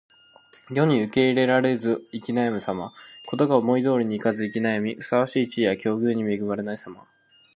[0.71, 2.91] 世に受け入れられず行き悩むさま。
[3.27, 7.05] 事が思い通りにいかず行き悩み、ふさわしい地位や境遇に恵まれないさま。